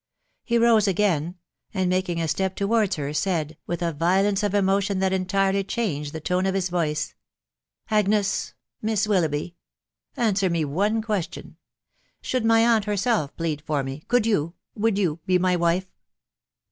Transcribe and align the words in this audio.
He 0.43 0.57
rose 0.57 0.87
again, 0.87 1.35
and 1.75 1.87
making 1.87 2.19
a 2.19 2.27
step 2.27 2.55
towards 2.55 2.95
her, 2.95 3.13
said, 3.13 3.55
with 3.67 3.83
a 3.83 3.93
violence 3.93 4.41
of 4.41 4.55
emotion 4.55 4.97
that 4.97 5.13
entirely 5.13 5.63
changed 5.63 6.11
the 6.11 6.19
tone 6.19 6.47
of 6.47 6.55
his 6.55 6.69
voice, 6.69 7.13
—"Agnes!..•. 7.91 8.45
Miss 8.81 9.07
Willoughby!.... 9.07 9.57
answer 10.17 10.49
me 10.49 10.65
one 10.65 11.03
ques 11.03 11.27
tion.... 11.31 11.55
Should 12.19 12.45
my 12.45 12.65
aunt 12.65 12.85
herself 12.85 13.37
plead 13.37 13.61
for 13.61 13.83
me.... 13.83 13.99
could 14.07 14.25
you, 14.25 14.55
would 14.73 14.97
you, 14.97 15.19
be 15.27 15.37
my 15.37 15.55
wife 15.55 15.85